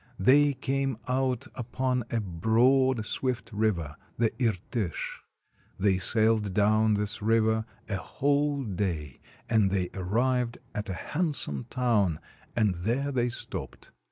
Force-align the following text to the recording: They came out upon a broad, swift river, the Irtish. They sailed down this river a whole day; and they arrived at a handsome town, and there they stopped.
They 0.17 0.53
came 0.53 0.97
out 1.07 1.45
upon 1.53 2.05
a 2.09 2.19
broad, 2.19 3.05
swift 3.05 3.51
river, 3.53 3.95
the 4.17 4.31
Irtish. 4.39 5.21
They 5.79 5.99
sailed 5.99 6.55
down 6.55 6.95
this 6.95 7.21
river 7.21 7.65
a 7.87 7.97
whole 7.97 8.63
day; 8.63 9.19
and 9.47 9.69
they 9.69 9.91
arrived 9.93 10.57
at 10.73 10.89
a 10.89 10.95
handsome 11.13 11.65
town, 11.69 12.19
and 12.55 12.73
there 12.73 13.11
they 13.11 13.29
stopped. 13.29 13.91